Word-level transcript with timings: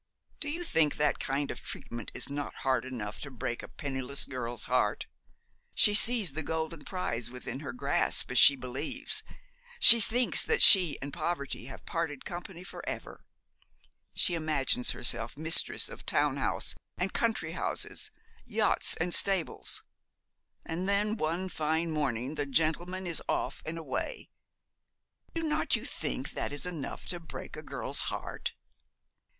Do 0.39 0.49
you 0.49 0.63
think 0.63 0.95
that 0.95 1.19
kind 1.19 1.51
of 1.51 1.61
treatment 1.61 2.09
is 2.15 2.27
not 2.27 2.55
hard 2.65 2.85
enough 2.85 3.19
to 3.19 3.29
break 3.29 3.61
a 3.61 3.67
penniless 3.67 4.25
girl's 4.25 4.65
heart? 4.65 5.05
She 5.75 5.93
sees 5.93 6.33
the 6.33 6.41
golden 6.41 6.83
prize 6.83 7.29
within 7.29 7.59
her 7.59 7.71
grasp, 7.71 8.31
as 8.31 8.39
she 8.39 8.55
believes; 8.55 9.21
she 9.79 10.01
thinks 10.01 10.43
that 10.43 10.63
she 10.63 10.97
and 11.03 11.13
poverty 11.13 11.65
have 11.65 11.85
parted 11.85 12.25
company 12.25 12.63
for 12.63 12.83
ever; 12.89 13.23
she 14.11 14.33
imagines 14.33 14.89
herself 14.89 15.37
mistress 15.37 15.87
of 15.87 16.03
town 16.03 16.37
house 16.37 16.73
and 16.97 17.13
country 17.13 17.51
houses, 17.51 18.09
yachts 18.43 18.95
and 18.95 19.13
stables; 19.13 19.83
and 20.65 20.89
then 20.89 21.15
one 21.15 21.47
fine 21.47 21.91
morning 21.91 22.33
the 22.33 22.47
gentleman 22.47 23.05
is 23.05 23.21
off 23.29 23.61
and 23.67 23.77
away! 23.77 24.31
Do 25.35 25.43
not 25.43 25.75
you 25.75 25.85
think 25.85 26.31
that 26.31 26.51
is 26.51 26.65
enough 26.65 27.05
to 27.09 27.19
break 27.19 27.55
a 27.55 27.61
girl's 27.61 28.01
heart?' 28.09 28.53